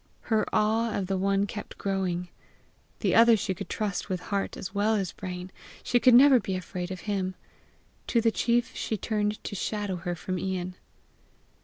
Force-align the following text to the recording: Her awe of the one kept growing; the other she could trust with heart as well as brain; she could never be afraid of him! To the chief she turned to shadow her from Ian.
Her 0.33 0.47
awe 0.51 0.97
of 0.97 1.05
the 1.05 1.15
one 1.19 1.45
kept 1.45 1.77
growing; 1.77 2.29
the 3.01 3.13
other 3.13 3.37
she 3.37 3.53
could 3.53 3.69
trust 3.69 4.09
with 4.09 4.19
heart 4.19 4.57
as 4.57 4.73
well 4.73 4.95
as 4.95 5.11
brain; 5.11 5.51
she 5.83 5.99
could 5.99 6.15
never 6.15 6.39
be 6.39 6.55
afraid 6.55 6.89
of 6.89 7.01
him! 7.01 7.35
To 8.07 8.19
the 8.19 8.31
chief 8.31 8.75
she 8.75 8.97
turned 8.97 9.43
to 9.43 9.53
shadow 9.55 9.97
her 9.97 10.15
from 10.15 10.39
Ian. 10.39 10.73